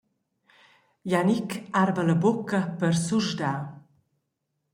[1.13, 1.53] Jannic
[1.83, 3.55] arva la bucca per susdar.